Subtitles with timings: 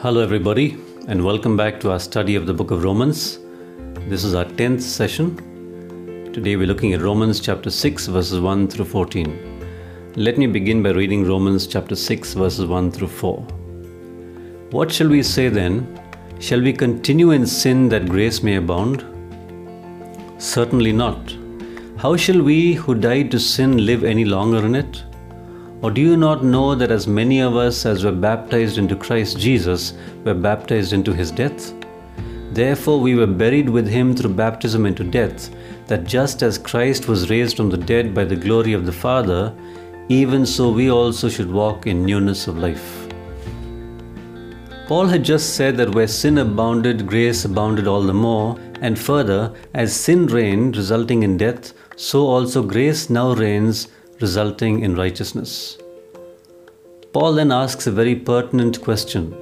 [0.00, 0.78] Hello, everybody,
[1.08, 3.40] and welcome back to our study of the book of Romans.
[4.08, 5.34] This is our 10th session.
[6.32, 10.12] Today we're looking at Romans chapter 6, verses 1 through 14.
[10.14, 13.40] Let me begin by reading Romans chapter 6, verses 1 through 4.
[14.70, 16.00] What shall we say then?
[16.38, 19.04] Shall we continue in sin that grace may abound?
[20.38, 21.36] Certainly not.
[21.96, 25.02] How shall we who died to sin live any longer in it?
[25.80, 29.38] Or do you not know that as many of us as were baptized into Christ
[29.38, 31.72] Jesus were baptized into his death?
[32.52, 35.50] Therefore we were buried with him through baptism into death,
[35.86, 39.54] that just as Christ was raised from the dead by the glory of the Father,
[40.08, 43.06] even so we also should walk in newness of life.
[44.88, 49.54] Paul had just said that where sin abounded, grace abounded all the more, and further,
[49.74, 53.88] as sin reigned, resulting in death, so also grace now reigns
[54.20, 55.78] resulting in righteousness.
[57.12, 59.32] Paul then asks a very pertinent question,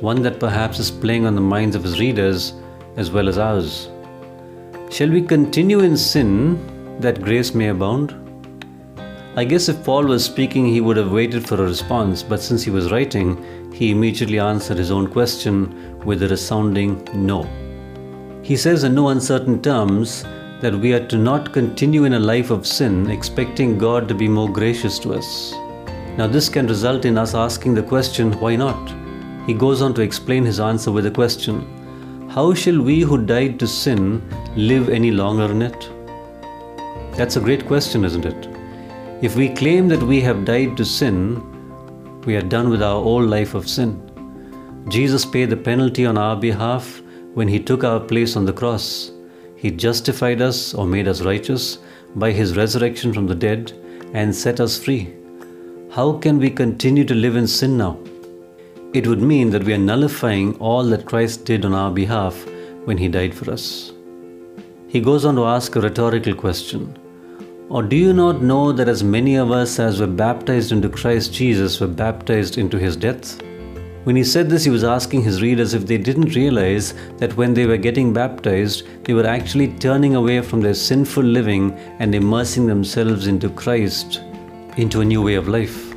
[0.00, 2.54] one that perhaps is playing on the minds of his readers
[2.96, 3.88] as well as ours.
[4.90, 8.18] Shall we continue in sin that grace may abound?
[9.34, 12.62] I guess if Paul was speaking, he would have waited for a response, but since
[12.62, 17.44] he was writing, he immediately answered his own question with a resounding no.
[18.42, 20.26] He says in no uncertain terms
[20.62, 24.28] that we are to not continue in a life of sin expecting God to be
[24.28, 25.52] more gracious to us.
[26.16, 28.94] Now, this can result in us asking the question, why not?
[29.46, 33.58] He goes on to explain his answer with a question How shall we who died
[33.58, 34.22] to sin
[34.56, 35.90] live any longer in it?
[37.16, 38.48] That's a great question, isn't it?
[39.20, 41.42] If we claim that we have died to sin,
[42.24, 43.90] we are done with our old life of sin.
[44.88, 47.02] Jesus paid the penalty on our behalf
[47.34, 49.11] when he took our place on the cross.
[49.62, 51.78] He justified us or made us righteous
[52.16, 53.70] by His resurrection from the dead
[54.12, 55.14] and set us free.
[55.92, 57.96] How can we continue to live in sin now?
[58.92, 62.44] It would mean that we are nullifying all that Christ did on our behalf
[62.86, 63.92] when He died for us.
[64.88, 66.98] He goes on to ask a rhetorical question
[67.68, 71.32] Or do you not know that as many of us as were baptized into Christ
[71.32, 73.40] Jesus were baptized into His death?
[74.04, 77.54] When he said this, he was asking his readers if they didn't realize that when
[77.54, 82.66] they were getting baptized, they were actually turning away from their sinful living and immersing
[82.66, 84.20] themselves into Christ,
[84.76, 85.94] into a new way of life.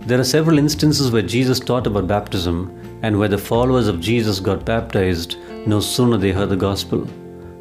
[0.00, 4.40] There are several instances where Jesus taught about baptism and where the followers of Jesus
[4.40, 7.06] got baptized no sooner they heard the gospel.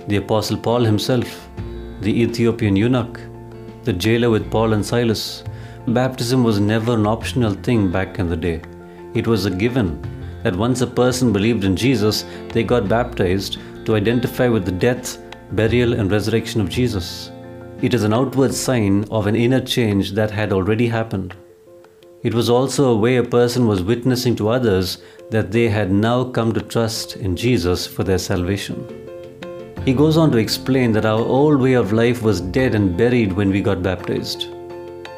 [0.07, 1.49] The Apostle Paul himself,
[1.99, 3.19] the Ethiopian eunuch,
[3.83, 5.43] the jailer with Paul and Silas.
[5.85, 8.61] Baptism was never an optional thing back in the day.
[9.13, 10.01] It was a given
[10.43, 15.17] that once a person believed in Jesus, they got baptized to identify with the death,
[15.51, 17.31] burial, and resurrection of Jesus.
[17.81, 21.35] It is an outward sign of an inner change that had already happened.
[22.23, 24.97] It was also a way a person was witnessing to others
[25.29, 28.77] that they had now come to trust in Jesus for their salvation.
[29.85, 33.31] He goes on to explain that our old way of life was dead and buried
[33.31, 34.47] when we got baptized.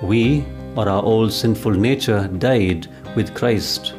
[0.02, 0.46] We,
[0.80, 3.94] or our old sinful nature, died with Christ.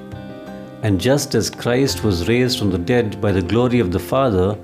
[0.83, 4.55] And just as Christ was raised from the dead by the glory of the Father,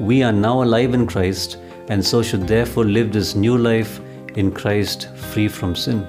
[0.00, 4.00] we are now alive in Christ and so should therefore live this new life
[4.34, 6.04] in Christ free from sin.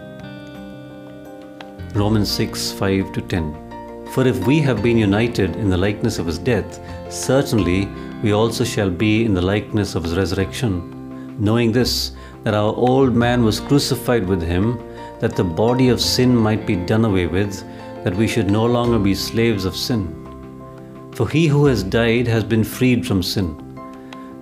[1.94, 4.08] Romans 6 5 to 10.
[4.14, 6.80] For if we have been united in the likeness of his death,
[7.10, 7.86] certainly
[8.24, 12.14] we also shall be in the likeness of his resurrection, knowing this,
[12.44, 14.80] that our old man was crucified with him,
[15.22, 17.64] that the body of sin might be done away with
[18.04, 20.04] that we should no longer be slaves of sin.
[21.14, 23.56] For he who has died has been freed from sin.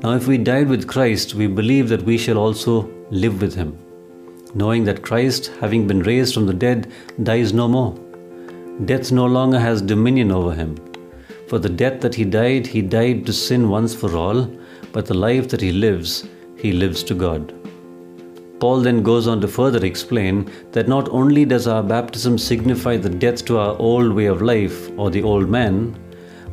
[0.02, 3.78] Now, if we died with Christ, we believe that we shall also live with him,
[4.56, 6.90] knowing that Christ, having been raised from the dead,
[7.24, 7.94] dies no more.
[8.86, 10.78] Death no longer has dominion over him.
[11.50, 14.50] For the death that he died, he died to sin once for all,
[14.94, 16.26] but the life that he lives,
[16.56, 17.59] he lives to God.
[18.60, 23.10] Paul then goes on to further explain that not only does our baptism signify the
[23.10, 25.98] death to our old way of life or the old man,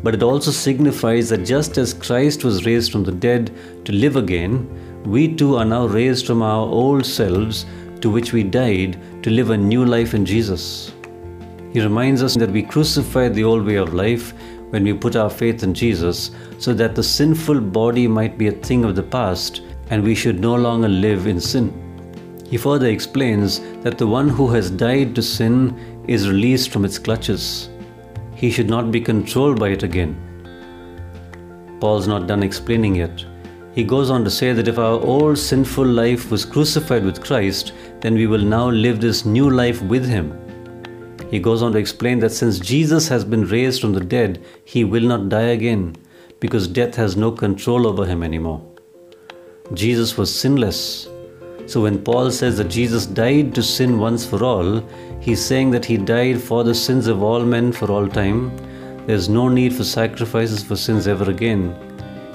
[0.03, 3.51] but it also signifies that just as Christ was raised from the dead
[3.85, 4.69] to live again,
[5.05, 7.67] we too are now raised from our old selves
[8.01, 10.93] to which we died to live a new life in Jesus.
[11.73, 14.33] He reminds us that we crucified the old way of life
[14.71, 18.53] when we put our faith in Jesus so that the sinful body might be a
[18.53, 21.86] thing of the past and we should no longer live in sin.
[22.51, 26.99] He further explains that the one who has died to sin is released from its
[26.99, 27.69] clutches.
[28.35, 30.17] He should not be controlled by it again.
[31.81, 33.25] Paul's not done explaining yet.
[33.75, 37.73] He goes on to say that if our old sinful life was crucified with Christ,
[38.01, 40.33] then we will now live this new life with Him.
[41.31, 44.85] he goes on to explain that since Jesus has been raised from the dead, he
[44.85, 45.97] will not die again
[46.41, 48.63] because death has no control over him anymore.
[49.75, 51.09] Jesus was sinless.
[51.67, 54.83] So when Paul says that Jesus died to sin once for all,
[55.21, 58.57] he's saying that he died for the sins of all men for all time.
[59.07, 61.75] There's no need for sacrifices for sins ever again.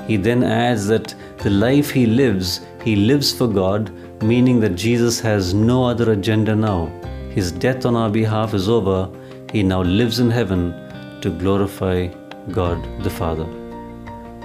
[0.07, 3.89] He then adds that the life he lives, he lives for God,
[4.21, 6.87] meaning that Jesus has no other agenda now.
[7.29, 9.09] His death on our behalf is over.
[9.53, 10.73] He now lives in heaven
[11.21, 12.07] to glorify
[12.51, 13.45] God the Father.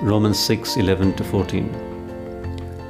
[0.03, 1.86] Romans 6 11 to 14.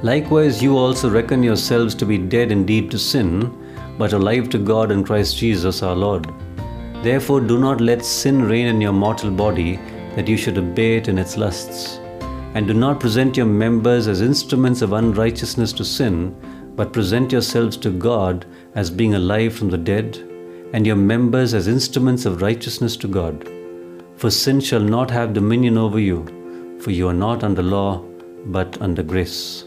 [0.03, 3.51] Likewise, you also reckon yourselves to be dead indeed to sin,
[3.97, 6.27] but alive to God in Christ Jesus our Lord.
[7.03, 9.79] Therefore, do not let sin reign in your mortal body,
[10.15, 11.99] that you should obey it in its lusts.
[12.53, 16.35] And do not present your members as instruments of unrighteousness to sin,
[16.75, 18.45] but present yourselves to God
[18.75, 20.17] as being alive from the dead,
[20.73, 23.47] and your members as instruments of righteousness to God.
[24.15, 26.25] For sin shall not have dominion over you
[26.79, 28.03] for you are not under law,
[28.45, 29.66] but under grace.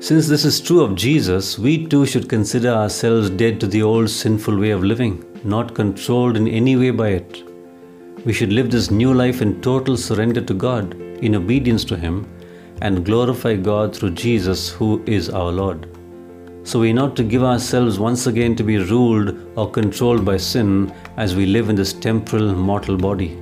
[0.00, 4.08] Since this is true of Jesus, we too should consider ourselves dead to the old
[4.08, 7.42] sinful way of living, not controlled in any way by it.
[8.24, 12.28] We should live this new life in total surrender to God, in obedience to Him,
[12.80, 15.88] and glorify God through Jesus, who is our Lord.
[16.62, 20.36] So we are not to give ourselves once again to be ruled or controlled by
[20.36, 23.36] sin as we live in this temporal mortal body.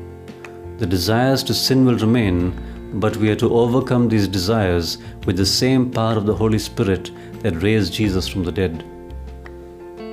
[0.78, 2.58] The desires to sin will remain,
[2.94, 7.10] but we are to overcome these desires with the same power of the Holy Spirit
[7.42, 8.84] that raised Jesus from the dead.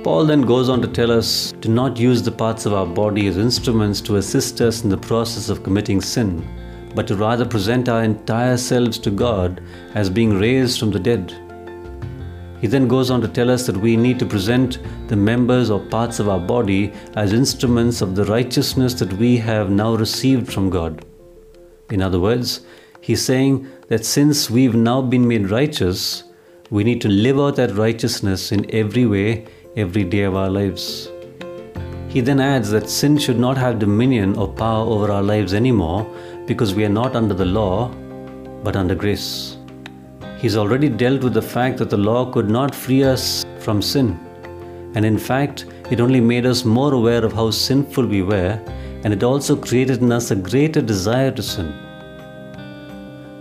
[0.02, 3.26] Paul then goes on to tell us to not use the parts of our body
[3.26, 6.46] as instruments to assist us in the process of committing sin,
[6.94, 9.62] but to rather present our entire selves to God
[9.94, 11.32] as being raised from the dead.
[12.60, 14.78] He then goes on to tell us that we need to present
[15.08, 19.70] the members or parts of our body as instruments of the righteousness that we have
[19.70, 21.04] now received from God.
[21.94, 22.62] In other words,
[23.00, 26.24] he's saying that since we've now been made righteous,
[26.70, 29.46] we need to live out that righteousness in every way,
[29.76, 31.08] every day of our lives.
[32.08, 36.04] He then adds that sin should not have dominion or power over our lives anymore
[36.46, 37.90] because we are not under the law,
[38.64, 39.56] but under grace.
[40.38, 44.18] He's already dealt with the fact that the law could not free us from sin.
[44.96, 48.60] And in fact, it only made us more aware of how sinful we were,
[49.04, 51.83] and it also created in us a greater desire to sin.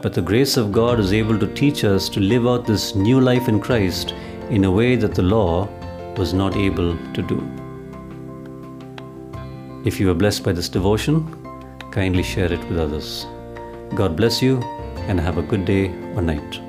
[0.04, 3.22] But the grace of God is able to teach us to live out this new
[3.22, 4.14] life in Christ
[4.50, 5.70] in a way that the law
[6.18, 7.40] was not able to do.
[9.86, 11.24] If you were blessed by this devotion,
[11.92, 13.26] kindly share it with others.
[13.96, 14.62] God bless you
[15.08, 16.63] and have a good day or night.